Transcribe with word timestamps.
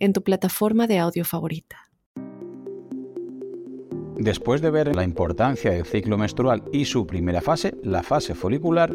en 0.00 0.12
tu 0.12 0.22
plataforma 0.22 0.86
de 0.86 0.98
audio 0.98 1.24
favorita. 1.24 1.90
Después 4.16 4.60
de 4.60 4.70
ver 4.70 4.94
la 4.94 5.04
importancia 5.04 5.70
del 5.70 5.86
ciclo 5.86 6.18
menstrual 6.18 6.64
y 6.72 6.84
su 6.84 7.06
primera 7.06 7.40
fase, 7.40 7.74
la 7.82 8.02
fase 8.02 8.34
folicular, 8.34 8.94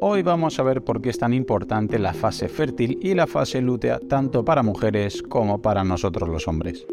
hoy 0.00 0.22
vamos 0.22 0.58
a 0.58 0.64
ver 0.64 0.82
por 0.82 1.00
qué 1.00 1.10
es 1.10 1.18
tan 1.18 1.32
importante 1.34 1.98
la 1.98 2.14
fase 2.14 2.48
fértil 2.48 2.98
y 3.00 3.14
la 3.14 3.26
fase 3.26 3.60
lútea 3.60 4.00
tanto 4.00 4.44
para 4.44 4.62
mujeres 4.62 5.22
como 5.22 5.62
para 5.62 5.84
nosotros 5.84 6.28
los 6.28 6.48
hombres. 6.48 6.86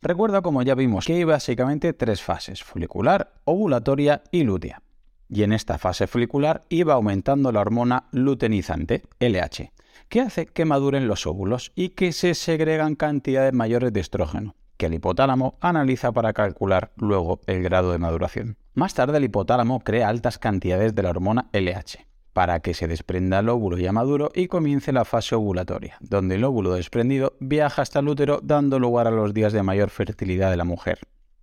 Recuerda 0.00 0.42
como 0.42 0.62
ya 0.62 0.74
vimos 0.74 1.06
que 1.06 1.14
hay 1.14 1.24
básicamente 1.24 1.92
tres 1.92 2.20
fases, 2.20 2.64
folicular, 2.64 3.34
ovulatoria 3.44 4.24
y 4.32 4.42
lútea. 4.42 4.82
Y 5.28 5.44
en 5.44 5.52
esta 5.52 5.78
fase 5.78 6.08
folicular 6.08 6.62
iba 6.68 6.94
aumentando 6.94 7.52
la 7.52 7.60
hormona 7.60 8.08
luteinizante, 8.10 9.02
LH, 9.20 9.72
que 10.12 10.20
hace 10.20 10.44
que 10.44 10.66
maduren 10.66 11.08
los 11.08 11.26
óvulos 11.26 11.72
y 11.74 11.88
que 11.88 12.12
se 12.12 12.34
segregan 12.34 12.96
cantidades 12.96 13.54
mayores 13.54 13.94
de 13.94 14.00
estrógeno 14.00 14.54
que 14.76 14.84
el 14.84 14.94
hipotálamo 14.94 15.56
analiza 15.62 16.12
para 16.12 16.34
calcular 16.34 16.92
luego 16.96 17.40
el 17.46 17.62
grado 17.62 17.92
de 17.92 17.98
maduración. 17.98 18.58
Más 18.74 18.92
tarde 18.92 19.16
el 19.16 19.24
hipotálamo 19.24 19.80
crea 19.80 20.10
altas 20.10 20.38
cantidades 20.38 20.94
de 20.94 21.02
la 21.02 21.08
hormona 21.08 21.48
LH 21.54 22.06
para 22.34 22.60
que 22.60 22.74
se 22.74 22.88
desprenda 22.88 23.38
el 23.38 23.48
óvulo 23.48 23.78
ya 23.78 23.92
maduro 23.92 24.30
y 24.34 24.48
comience 24.48 24.92
la 24.92 25.06
fase 25.06 25.34
ovulatoria, 25.34 25.96
donde 26.00 26.34
el 26.34 26.44
óvulo 26.44 26.74
desprendido 26.74 27.34
viaja 27.40 27.80
hasta 27.80 28.00
el 28.00 28.08
útero 28.08 28.40
dando 28.42 28.78
lugar 28.78 29.06
a 29.06 29.10
los 29.10 29.32
días 29.32 29.54
de 29.54 29.62
mayor 29.62 29.88
fertilidad 29.88 30.50
de 30.50 30.58
la 30.58 30.64
mujer. 30.64 30.98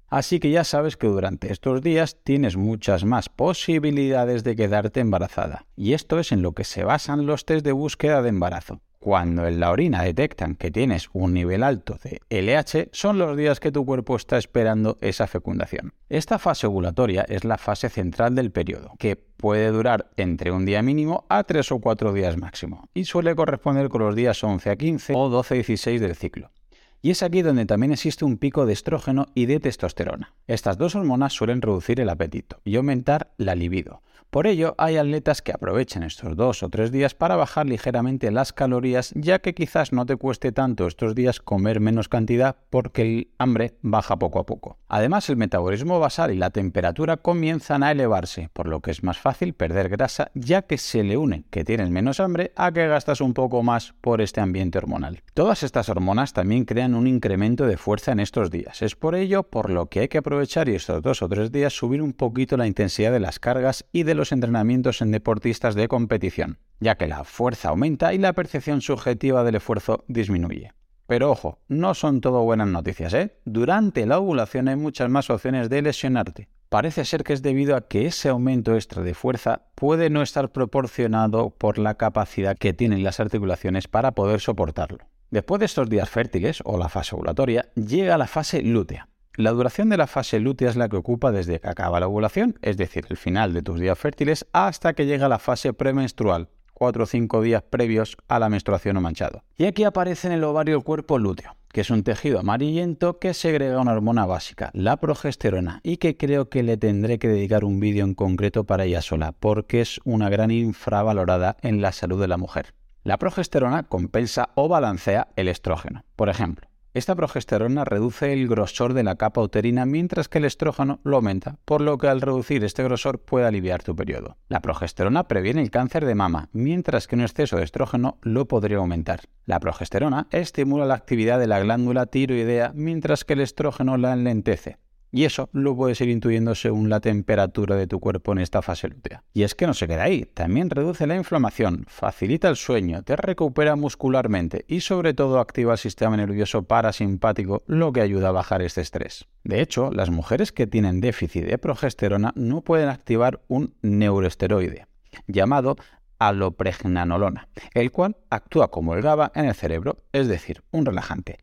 Así 0.09 0.39
que 0.39 0.49
ya 0.49 0.63
sabes 0.63 0.97
que 0.97 1.07
durante 1.07 1.51
estos 1.51 1.81
días 1.81 2.17
tienes 2.23 2.57
muchas 2.57 3.05
más 3.05 3.29
posibilidades 3.29 4.43
de 4.43 4.55
quedarte 4.55 4.99
embarazada. 4.99 5.65
Y 5.75 5.93
esto 5.93 6.19
es 6.19 6.31
en 6.31 6.41
lo 6.41 6.53
que 6.53 6.63
se 6.63 6.83
basan 6.83 7.25
los 7.27 7.45
test 7.45 7.63
de 7.63 7.71
búsqueda 7.71 8.21
de 8.21 8.29
embarazo. 8.29 8.81
Cuando 8.99 9.47
en 9.47 9.61
la 9.61 9.71
orina 9.71 10.03
detectan 10.03 10.55
que 10.55 10.71
tienes 10.71 11.09
un 11.13 11.33
nivel 11.33 11.63
alto 11.63 11.97
de 12.03 12.19
LH, 12.29 12.89
son 12.91 13.17
los 13.17 13.37
días 13.37 13.61
que 13.61 13.71
tu 13.71 13.85
cuerpo 13.85 14.17
está 14.17 14.37
esperando 14.37 14.97
esa 14.99 15.25
fecundación. 15.25 15.93
Esta 16.09 16.37
fase 16.37 16.67
ovulatoria 16.67 17.21
es 17.29 17.45
la 17.45 17.57
fase 17.57 17.87
central 17.87 18.35
del 18.35 18.51
periodo, 18.51 18.95
que 18.99 19.15
puede 19.15 19.69
durar 19.71 20.09
entre 20.17 20.51
un 20.51 20.65
día 20.65 20.81
mínimo 20.81 21.25
a 21.29 21.45
3 21.45 21.71
o 21.71 21.79
4 21.79 22.11
días 22.11 22.35
máximo, 22.35 22.89
y 22.93 23.05
suele 23.05 23.35
corresponder 23.35 23.87
con 23.87 24.01
los 24.01 24.15
días 24.15 24.43
11 24.43 24.69
a 24.69 24.75
15 24.75 25.13
o 25.15 25.29
12 25.29 25.53
a 25.53 25.55
16 25.55 26.01
del 26.01 26.15
ciclo. 26.15 26.51
Y 27.01 27.11
es 27.11 27.23
aquí 27.23 27.41
donde 27.41 27.65
también 27.65 27.93
existe 27.93 28.25
un 28.25 28.37
pico 28.37 28.65
de 28.65 28.73
estrógeno 28.73 29.27
y 29.33 29.45
de 29.45 29.59
testosterona. 29.59 30.33
Estas 30.47 30.77
dos 30.77 30.95
hormonas 30.95 31.31
suelen 31.31 31.61
reducir 31.61 32.01
el 32.01 32.09
apetito 32.09 32.59
y 32.65 32.75
aumentar 32.75 33.31
la 33.37 33.55
libido, 33.55 34.01
por 34.29 34.47
ello, 34.47 34.75
hay 34.77 34.97
atletas 34.97 35.41
que 35.41 35.51
aprovechan 35.51 36.03
estos 36.03 36.35
dos 36.35 36.63
o 36.63 36.69
tres 36.69 36.91
días 36.91 37.15
para 37.15 37.35
bajar 37.35 37.65
ligeramente 37.65 38.31
las 38.31 38.53
calorías, 38.53 39.11
ya 39.15 39.39
que 39.39 39.53
quizás 39.53 39.91
no 39.91 40.05
te 40.05 40.15
cueste 40.15 40.51
tanto 40.51 40.87
estos 40.87 41.15
días 41.15 41.39
comer 41.39 41.79
menos 41.79 42.09
cantidad 42.09 42.55
porque 42.69 43.01
el 43.01 43.31
hambre 43.37 43.73
baja 43.81 44.17
poco 44.17 44.39
a 44.39 44.45
poco. 44.45 44.77
Además, 44.87 45.29
el 45.29 45.37
metabolismo 45.37 45.99
basal 45.99 46.31
y 46.31 46.37
la 46.37 46.49
temperatura 46.49 47.17
comienzan 47.17 47.83
a 47.83 47.91
elevarse, 47.91 48.49
por 48.53 48.67
lo 48.67 48.81
que 48.81 48.91
es 48.91 49.03
más 49.03 49.17
fácil 49.17 49.53
perder 49.53 49.89
grasa, 49.89 50.31
ya 50.33 50.61
que 50.63 50.77
se 50.77 51.03
le 51.03 51.17
une 51.17 51.45
que 51.49 51.63
tienes 51.63 51.89
menos 51.89 52.19
hambre 52.19 52.51
a 52.55 52.71
que 52.71 52.87
gastas 52.87 53.21
un 53.21 53.33
poco 53.33 53.63
más 53.63 53.93
por 54.01 54.21
este 54.21 54.41
ambiente 54.41 54.77
hormonal. 54.77 55.23
Todas 55.33 55.63
estas 55.63 55.89
hormonas 55.89 56.33
también 56.33 56.65
crean 56.65 56.95
un 56.95 57.07
incremento 57.07 57.65
de 57.65 57.77
fuerza 57.77 58.11
en 58.11 58.19
estos 58.19 58.51
días. 58.51 58.81
Es 58.81 58.95
por 58.95 59.15
ello 59.15 59.43
por 59.43 59.69
lo 59.69 59.87
que 59.87 60.01
hay 60.01 60.07
que 60.07 60.19
aprovechar 60.19 60.69
y 60.69 60.75
estos 60.75 61.01
dos 61.01 61.21
o 61.21 61.29
tres 61.29 61.51
días 61.51 61.73
subir 61.73 62.01
un 62.01 62.13
poquito 62.13 62.57
la 62.57 62.67
intensidad 62.67 63.11
de 63.11 63.19
las 63.19 63.39
cargas 63.39 63.85
y 63.91 64.03
de 64.09 64.15
los 64.15 64.31
entrenamientos 64.31 65.03
en 65.03 65.11
deportistas 65.11 65.75
de 65.75 65.87
competición, 65.87 66.57
ya 66.79 66.95
que 66.95 67.07
la 67.07 67.23
fuerza 67.23 67.69
aumenta 67.69 68.11
y 68.11 68.17
la 68.17 68.33
percepción 68.33 68.81
subjetiva 68.81 69.43
del 69.43 69.55
esfuerzo 69.55 70.03
disminuye. 70.07 70.73
Pero 71.05 71.29
ojo, 71.29 71.59
no 71.67 71.93
son 71.93 72.19
todo 72.19 72.41
buenas 72.41 72.67
noticias, 72.67 73.13
¿eh? 73.13 73.35
Durante 73.45 74.07
la 74.07 74.17
ovulación 74.17 74.67
hay 74.67 74.77
muchas 74.77 75.11
más 75.11 75.29
opciones 75.29 75.69
de 75.69 75.83
lesionarte. 75.83 76.49
Parece 76.69 77.05
ser 77.05 77.23
que 77.23 77.33
es 77.33 77.43
debido 77.43 77.75
a 77.75 77.87
que 77.87 78.07
ese 78.07 78.29
aumento 78.29 78.73
extra 78.73 79.03
de 79.03 79.13
fuerza 79.13 79.67
puede 79.75 80.09
no 80.09 80.23
estar 80.23 80.51
proporcionado 80.51 81.51
por 81.51 81.77
la 81.77 81.93
capacidad 81.95 82.57
que 82.57 82.73
tienen 82.73 83.03
las 83.03 83.19
articulaciones 83.19 83.87
para 83.87 84.13
poder 84.13 84.39
soportarlo. 84.39 85.05
Después 85.29 85.59
de 85.59 85.67
estos 85.67 85.87
días 85.87 86.09
fértiles 86.09 86.61
o 86.65 86.79
la 86.79 86.89
fase 86.89 87.13
ovulatoria, 87.13 87.69
llega 87.75 88.17
la 88.17 88.25
fase 88.25 88.63
lútea. 88.63 89.07
La 89.39 89.51
duración 89.51 89.87
de 89.87 89.95
la 89.95 90.05
fase 90.05 90.37
lútea 90.41 90.69
es 90.69 90.75
la 90.75 90.89
que 90.89 90.97
ocupa 90.97 91.31
desde 91.31 91.61
que 91.61 91.69
acaba 91.69 92.01
la 92.01 92.07
ovulación, 92.07 92.59
es 92.61 92.75
decir, 92.75 93.05
el 93.07 93.15
final 93.15 93.53
de 93.53 93.61
tus 93.61 93.79
días 93.79 93.97
fértiles, 93.97 94.45
hasta 94.51 94.91
que 94.91 95.05
llega 95.05 95.29
la 95.29 95.39
fase 95.39 95.71
premenstrual, 95.71 96.49
4 96.73 97.03
o 97.03 97.05
5 97.05 97.41
días 97.41 97.63
previos 97.63 98.17
a 98.27 98.37
la 98.37 98.49
menstruación 98.49 98.97
o 98.97 99.01
manchado. 99.01 99.45
Y 99.55 99.63
aquí 99.63 99.85
aparece 99.85 100.27
en 100.27 100.33
el 100.33 100.43
ovario 100.43 100.75
el 100.75 100.83
cuerpo 100.83 101.17
lúteo, 101.19 101.55
que 101.69 101.79
es 101.79 101.89
un 101.89 102.03
tejido 102.03 102.37
amarillento 102.41 103.17
que 103.17 103.33
segrega 103.33 103.79
una 103.79 103.93
hormona 103.93 104.25
básica, 104.25 104.71
la 104.73 104.97
progesterona, 104.97 105.79
y 105.83 105.95
que 105.95 106.17
creo 106.17 106.49
que 106.49 106.61
le 106.61 106.75
tendré 106.75 107.17
que 107.17 107.29
dedicar 107.29 107.63
un 107.63 107.79
vídeo 107.79 108.03
en 108.03 108.15
concreto 108.15 108.65
para 108.65 108.83
ella 108.83 109.01
sola, 109.01 109.31
porque 109.31 109.79
es 109.79 110.01
una 110.03 110.27
gran 110.27 110.51
infravalorada 110.51 111.55
en 111.61 111.79
la 111.79 111.93
salud 111.93 112.19
de 112.19 112.27
la 112.27 112.35
mujer. 112.35 112.73
La 113.05 113.17
progesterona 113.17 113.83
compensa 113.83 114.49
o 114.55 114.67
balancea 114.67 115.29
el 115.37 115.47
estrógeno. 115.47 116.03
Por 116.17 116.27
ejemplo, 116.27 116.68
esta 116.93 117.15
progesterona 117.15 117.85
reduce 117.85 118.33
el 118.33 118.47
grosor 118.47 118.93
de 118.93 119.03
la 119.03 119.15
capa 119.15 119.41
uterina 119.41 119.85
mientras 119.85 120.27
que 120.27 120.39
el 120.39 120.45
estrógeno 120.45 120.99
lo 121.03 121.17
aumenta, 121.17 121.57
por 121.65 121.81
lo 121.81 121.97
que 121.97 122.07
al 122.07 122.21
reducir 122.21 122.63
este 122.63 122.83
grosor 122.83 123.19
puede 123.19 123.45
aliviar 123.45 123.83
tu 123.83 123.95
periodo. 123.95 124.37
La 124.47 124.61
progesterona 124.61 125.27
previene 125.27 125.61
el 125.61 125.69
cáncer 125.69 126.05
de 126.05 126.15
mama, 126.15 126.49
mientras 126.51 127.07
que 127.07 127.15
un 127.15 127.21
exceso 127.21 127.57
de 127.57 127.63
estrógeno 127.63 128.17
lo 128.21 128.47
podría 128.47 128.77
aumentar. 128.77 129.21
La 129.45 129.59
progesterona 129.59 130.27
estimula 130.31 130.85
la 130.85 130.95
actividad 130.95 131.39
de 131.39 131.47
la 131.47 131.59
glándula 131.59 132.07
tiroidea, 132.07 132.71
mientras 132.73 133.23
que 133.23 133.33
el 133.33 133.41
estrógeno 133.41 133.97
la 133.97 134.13
enlentece. 134.13 134.77
Y 135.11 135.25
eso 135.25 135.49
lo 135.53 135.75
puedes 135.75 135.99
ir 136.01 136.09
intuyendo 136.09 136.53
según 136.53 136.89
la 136.89 136.99
temperatura 136.99 137.75
de 137.75 137.87
tu 137.87 137.99
cuerpo 137.99 138.31
en 138.31 138.39
esta 138.39 138.61
fase 138.61 138.89
lútea. 138.89 139.23
Y 139.33 139.43
es 139.43 139.55
que 139.55 139.65
no 139.65 139.73
se 139.73 139.87
queda 139.87 140.03
ahí, 140.03 140.25
también 140.25 140.69
reduce 140.69 141.07
la 141.07 141.15
inflamación, 141.15 141.85
facilita 141.87 142.47
el 142.47 142.55
sueño, 142.55 143.01
te 143.03 143.15
recupera 143.15 143.75
muscularmente 143.75 144.65
y 144.67 144.81
sobre 144.81 145.13
todo 145.13 145.39
activa 145.39 145.73
el 145.73 145.79
sistema 145.79 146.15
nervioso 146.15 146.63
parasimpático, 146.63 147.63
lo 147.65 147.91
que 147.91 148.01
ayuda 148.01 148.29
a 148.29 148.33
bajar 148.33 148.61
este 148.61 148.81
estrés. 148.81 149.27
De 149.43 149.61
hecho, 149.61 149.91
las 149.91 150.11
mujeres 150.11 150.51
que 150.51 150.67
tienen 150.67 151.01
déficit 151.01 151.45
de 151.45 151.57
progesterona 151.57 152.31
no 152.35 152.61
pueden 152.61 152.89
activar 152.89 153.41
un 153.47 153.73
neuroesteroide 153.81 154.85
llamado 155.27 155.75
alopregnanolona, 156.19 157.47
el 157.73 157.91
cual 157.91 158.17
actúa 158.29 158.69
como 158.69 158.93
el 158.93 159.01
GABA 159.01 159.31
en 159.35 159.45
el 159.45 159.55
cerebro, 159.55 160.03
es 160.11 160.27
decir, 160.27 160.61
un 160.71 160.85
relajante. 160.85 161.39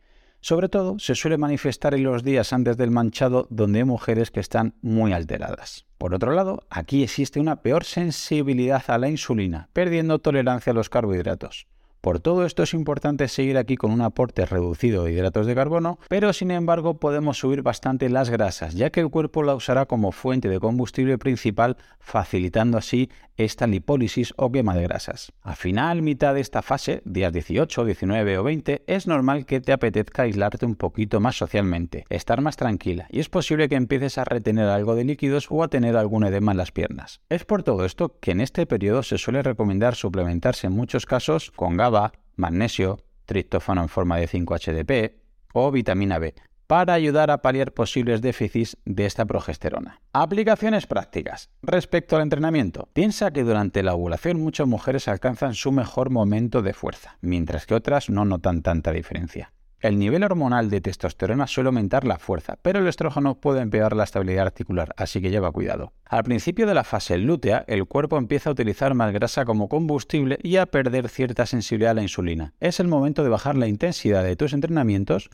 Sobre 0.48 0.68
todo 0.68 1.00
se 1.00 1.16
suele 1.16 1.38
manifestar 1.38 1.92
en 1.94 2.04
los 2.04 2.22
días 2.22 2.52
antes 2.52 2.76
del 2.76 2.92
manchado 2.92 3.48
donde 3.50 3.80
hay 3.80 3.84
mujeres 3.84 4.30
que 4.30 4.38
están 4.38 4.74
muy 4.80 5.12
alteradas. 5.12 5.86
Por 5.98 6.14
otro 6.14 6.30
lado, 6.34 6.62
aquí 6.70 7.02
existe 7.02 7.40
una 7.40 7.62
peor 7.62 7.82
sensibilidad 7.82 8.84
a 8.86 8.96
la 8.98 9.08
insulina, 9.08 9.70
perdiendo 9.72 10.20
tolerancia 10.20 10.70
a 10.70 10.74
los 10.74 10.88
carbohidratos. 10.88 11.66
Por 12.00 12.20
todo 12.20 12.46
esto 12.46 12.62
es 12.62 12.74
importante 12.74 13.26
seguir 13.26 13.58
aquí 13.58 13.74
con 13.74 13.90
un 13.90 14.00
aporte 14.00 14.46
reducido 14.46 15.02
de 15.02 15.14
hidratos 15.14 15.48
de 15.48 15.56
carbono, 15.56 15.98
pero 16.08 16.32
sin 16.32 16.52
embargo 16.52 17.00
podemos 17.00 17.38
subir 17.38 17.62
bastante 17.62 18.08
las 18.08 18.30
grasas, 18.30 18.74
ya 18.74 18.90
que 18.90 19.00
el 19.00 19.10
cuerpo 19.10 19.42
la 19.42 19.56
usará 19.56 19.86
como 19.86 20.12
fuente 20.12 20.48
de 20.48 20.60
combustible 20.60 21.18
principal, 21.18 21.76
facilitando 21.98 22.78
así 22.78 23.10
esta 23.36 23.66
lipólisis 23.66 24.32
o 24.36 24.50
quema 24.50 24.74
de 24.74 24.82
grasas. 24.82 25.32
Al 25.42 25.56
final, 25.56 26.02
mitad 26.02 26.34
de 26.34 26.40
esta 26.40 26.62
fase, 26.62 27.02
días 27.04 27.32
18, 27.32 27.84
19 27.84 28.38
o 28.38 28.42
20, 28.42 28.84
es 28.86 29.06
normal 29.06 29.46
que 29.46 29.60
te 29.60 29.72
apetezca 29.72 30.22
aislarte 30.22 30.66
un 30.66 30.76
poquito 30.76 31.20
más 31.20 31.36
socialmente, 31.36 32.04
estar 32.08 32.40
más 32.40 32.56
tranquila, 32.56 33.06
y 33.10 33.20
es 33.20 33.28
posible 33.28 33.68
que 33.68 33.76
empieces 33.76 34.18
a 34.18 34.24
retener 34.24 34.68
algo 34.68 34.94
de 34.94 35.04
líquidos 35.04 35.46
o 35.50 35.62
a 35.62 35.68
tener 35.68 35.96
algún 35.96 36.24
edema 36.24 36.52
en 36.52 36.58
las 36.58 36.72
piernas. 36.72 37.20
Es 37.28 37.44
por 37.44 37.62
todo 37.62 37.84
esto 37.84 38.18
que 38.20 38.32
en 38.32 38.40
este 38.40 38.66
periodo 38.66 39.02
se 39.02 39.18
suele 39.18 39.42
recomendar 39.42 39.94
suplementarse 39.94 40.66
en 40.66 40.72
muchos 40.72 41.06
casos 41.06 41.50
con 41.50 41.76
GABA 41.76 42.12
magnesio, 42.36 42.98
triptófano 43.24 43.82
en 43.82 43.88
forma 43.88 44.18
de 44.18 44.28
5-HDP 44.28 45.14
o 45.52 45.70
vitamina 45.70 46.18
B 46.18 46.34
para 46.66 46.94
ayudar 46.94 47.30
a 47.30 47.42
paliar 47.42 47.72
posibles 47.72 48.22
déficits 48.22 48.76
de 48.84 49.06
esta 49.06 49.24
progesterona. 49.24 50.00
Aplicaciones 50.12 50.86
prácticas. 50.86 51.50
Respecto 51.62 52.16
al 52.16 52.22
entrenamiento, 52.22 52.88
piensa 52.92 53.30
que 53.30 53.44
durante 53.44 53.82
la 53.82 53.94
ovulación 53.94 54.40
muchas 54.40 54.66
mujeres 54.66 55.08
alcanzan 55.08 55.54
su 55.54 55.72
mejor 55.72 56.10
momento 56.10 56.62
de 56.62 56.72
fuerza, 56.72 57.18
mientras 57.20 57.66
que 57.66 57.74
otras 57.74 58.10
no 58.10 58.24
notan 58.24 58.62
tanta 58.62 58.92
diferencia. 58.92 59.52
El 59.78 59.98
nivel 59.98 60.24
hormonal 60.24 60.70
de 60.70 60.80
testosterona 60.80 61.46
suele 61.46 61.68
aumentar 61.68 62.04
la 62.04 62.18
fuerza, 62.18 62.56
pero 62.62 62.78
el 62.78 62.88
estrógeno 62.88 63.38
puede 63.38 63.60
empeorar 63.60 63.94
la 63.94 64.04
estabilidad 64.04 64.46
articular, 64.46 64.94
así 64.96 65.20
que 65.20 65.30
lleva 65.30 65.52
cuidado. 65.52 65.92
Al 66.06 66.24
principio 66.24 66.66
de 66.66 66.72
la 66.72 66.82
fase 66.82 67.18
lútea, 67.18 67.62
el 67.68 67.84
cuerpo 67.84 68.16
empieza 68.16 68.48
a 68.48 68.54
utilizar 68.54 68.94
más 68.94 69.12
grasa 69.12 69.44
como 69.44 69.68
combustible 69.68 70.38
y 70.42 70.56
a 70.56 70.66
perder 70.66 71.10
cierta 71.10 71.44
sensibilidad 71.44 71.90
a 71.90 71.94
la 71.94 72.02
insulina. 72.02 72.54
Es 72.58 72.80
el 72.80 72.88
momento 72.88 73.22
de 73.22 73.28
bajar 73.28 73.54
la 73.54 73.68
intensidad 73.68 74.24
de 74.24 74.34
tus 74.34 74.54
entrenamientos 74.54 75.28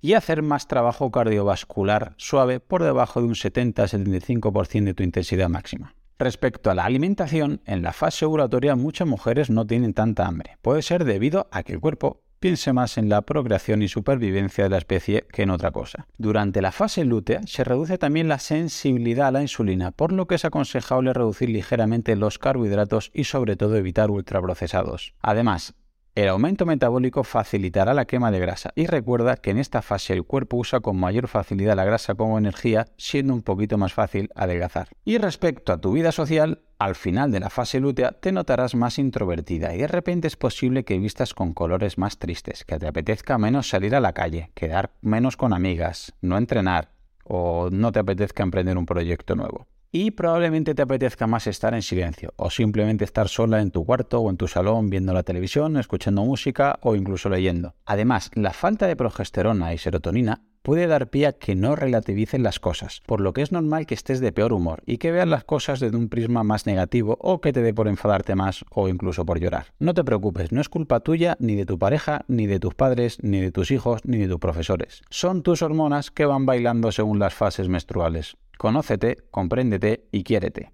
y 0.00 0.14
hacer 0.14 0.42
más 0.42 0.68
trabajo 0.68 1.10
cardiovascular 1.10 2.14
suave 2.16 2.60
por 2.60 2.82
debajo 2.82 3.20
de 3.20 3.26
un 3.26 3.34
70-75% 3.34 4.84
de 4.84 4.94
tu 4.94 5.02
intensidad 5.02 5.48
máxima. 5.48 5.94
Respecto 6.18 6.70
a 6.70 6.74
la 6.74 6.84
alimentación, 6.84 7.60
en 7.64 7.82
la 7.82 7.92
fase 7.92 8.24
ovulatoria 8.24 8.74
muchas 8.74 9.06
mujeres 9.06 9.50
no 9.50 9.66
tienen 9.66 9.94
tanta 9.94 10.26
hambre. 10.26 10.56
Puede 10.62 10.82
ser 10.82 11.04
debido 11.04 11.48
a 11.52 11.62
que 11.62 11.74
el 11.74 11.80
cuerpo 11.80 12.22
piense 12.40 12.72
más 12.72 12.98
en 12.98 13.08
la 13.08 13.22
procreación 13.22 13.82
y 13.82 13.88
supervivencia 13.88 14.64
de 14.64 14.70
la 14.70 14.78
especie 14.78 15.26
que 15.32 15.42
en 15.42 15.50
otra 15.50 15.70
cosa. 15.70 16.06
Durante 16.18 16.62
la 16.62 16.72
fase 16.72 17.04
lútea 17.04 17.40
se 17.46 17.64
reduce 17.64 17.98
también 17.98 18.28
la 18.28 18.38
sensibilidad 18.38 19.28
a 19.28 19.32
la 19.32 19.42
insulina, 19.42 19.90
por 19.90 20.12
lo 20.12 20.26
que 20.26 20.36
es 20.36 20.44
aconsejable 20.44 21.12
reducir 21.12 21.50
ligeramente 21.50 22.16
los 22.16 22.38
carbohidratos 22.38 23.10
y 23.14 23.24
sobre 23.24 23.56
todo 23.56 23.76
evitar 23.76 24.10
ultraprocesados. 24.10 25.14
Además, 25.20 25.74
el 26.22 26.30
aumento 26.30 26.66
metabólico 26.66 27.22
facilitará 27.22 27.94
la 27.94 28.04
quema 28.04 28.32
de 28.32 28.40
grasa 28.40 28.72
y 28.74 28.86
recuerda 28.86 29.36
que 29.36 29.50
en 29.50 29.58
esta 29.58 29.82
fase 29.82 30.14
el 30.14 30.24
cuerpo 30.24 30.56
usa 30.56 30.80
con 30.80 30.98
mayor 30.98 31.28
facilidad 31.28 31.76
la 31.76 31.84
grasa 31.84 32.16
como 32.16 32.38
energía, 32.38 32.86
siendo 32.96 33.32
un 33.32 33.42
poquito 33.42 33.78
más 33.78 33.92
fácil 33.92 34.28
adelgazar. 34.34 34.88
Y 35.04 35.18
respecto 35.18 35.72
a 35.72 35.80
tu 35.80 35.92
vida 35.92 36.10
social, 36.10 36.62
al 36.80 36.96
final 36.96 37.30
de 37.30 37.38
la 37.38 37.50
fase 37.50 37.78
lútea 37.78 38.10
te 38.10 38.32
notarás 38.32 38.74
más 38.74 38.98
introvertida 38.98 39.76
y 39.76 39.78
de 39.78 39.86
repente 39.86 40.26
es 40.26 40.34
posible 40.34 40.84
que 40.84 40.98
vistas 40.98 41.34
con 41.34 41.54
colores 41.54 41.98
más 41.98 42.18
tristes, 42.18 42.64
que 42.64 42.80
te 42.80 42.88
apetezca 42.88 43.38
menos 43.38 43.68
salir 43.68 43.94
a 43.94 44.00
la 44.00 44.12
calle, 44.12 44.50
quedar 44.54 44.90
menos 45.00 45.36
con 45.36 45.52
amigas, 45.52 46.14
no 46.20 46.36
entrenar 46.36 46.90
o 47.22 47.68
no 47.70 47.92
te 47.92 48.00
apetezca 48.00 48.42
emprender 48.42 48.76
un 48.76 48.86
proyecto 48.86 49.36
nuevo 49.36 49.68
y 49.90 50.10
probablemente 50.10 50.74
te 50.74 50.82
apetezca 50.82 51.26
más 51.26 51.46
estar 51.46 51.74
en 51.74 51.82
silencio 51.82 52.32
o 52.36 52.50
simplemente 52.50 53.04
estar 53.04 53.28
sola 53.28 53.60
en 53.60 53.70
tu 53.70 53.84
cuarto 53.84 54.20
o 54.20 54.30
en 54.30 54.36
tu 54.36 54.48
salón 54.48 54.90
viendo 54.90 55.12
la 55.12 55.22
televisión, 55.22 55.76
escuchando 55.76 56.24
música 56.24 56.78
o 56.82 56.94
incluso 56.94 57.28
leyendo. 57.28 57.74
Además, 57.86 58.30
la 58.34 58.52
falta 58.52 58.86
de 58.86 58.96
progesterona 58.96 59.72
y 59.72 59.78
serotonina 59.78 60.42
puede 60.68 60.86
dar 60.86 61.08
pie 61.08 61.26
a 61.28 61.32
que 61.32 61.54
no 61.54 61.76
relativicen 61.76 62.42
las 62.42 62.60
cosas, 62.60 63.00
por 63.06 63.22
lo 63.22 63.32
que 63.32 63.40
es 63.40 63.52
normal 63.52 63.86
que 63.86 63.94
estés 63.94 64.20
de 64.20 64.32
peor 64.32 64.52
humor 64.52 64.82
y 64.84 64.98
que 64.98 65.10
veas 65.10 65.26
las 65.26 65.44
cosas 65.44 65.80
desde 65.80 65.96
un 65.96 66.10
prisma 66.10 66.44
más 66.44 66.66
negativo 66.66 67.16
o 67.22 67.40
que 67.40 67.54
te 67.54 67.62
dé 67.62 67.72
por 67.72 67.88
enfadarte 67.88 68.34
más 68.34 68.66
o 68.68 68.90
incluso 68.90 69.24
por 69.24 69.40
llorar. 69.40 69.68
No 69.78 69.94
te 69.94 70.04
preocupes, 70.04 70.52
no 70.52 70.60
es 70.60 70.68
culpa 70.68 71.00
tuya, 71.00 71.38
ni 71.40 71.54
de 71.54 71.64
tu 71.64 71.78
pareja, 71.78 72.26
ni 72.28 72.46
de 72.46 72.60
tus 72.60 72.74
padres, 72.74 73.16
ni 73.22 73.40
de 73.40 73.50
tus 73.50 73.70
hijos, 73.70 74.02
ni 74.04 74.18
de 74.18 74.28
tus 74.28 74.40
profesores. 74.40 75.00
Son 75.08 75.42
tus 75.42 75.62
hormonas 75.62 76.10
que 76.10 76.26
van 76.26 76.44
bailando 76.44 76.92
según 76.92 77.18
las 77.18 77.32
fases 77.32 77.70
menstruales. 77.70 78.36
Conócete, 78.58 79.16
compréndete 79.30 80.06
y 80.12 80.22
quiérete. 80.22 80.72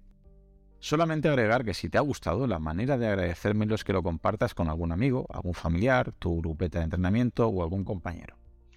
Solamente 0.79 1.29
agregar 1.29 1.63
que 1.63 1.73
si 1.73 1.87
te 1.87 1.97
ha 1.97 2.01
gustado, 2.01 2.47
la 2.47 2.59
manera 2.59 2.97
de 2.97 3.07
agradecérmelo 3.07 3.75
es 3.75 3.85
que 3.85 3.93
lo 3.93 4.03
compartas 4.03 4.53
con 4.55 4.67
algún 4.67 4.91
amigo, 4.91 5.25
algún 5.29 5.53
familiar, 5.53 6.11
tu 6.19 6.41
grupeta 6.41 6.79
de 6.79 6.83
entrenamiento 6.83 7.47
o 7.47 7.63
algún 7.63 7.85
compañero. 7.85 8.35